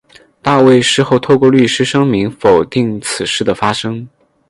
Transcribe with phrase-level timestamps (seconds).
[0.41, 4.09] 大卫事后透过律师声明否定此事的发生。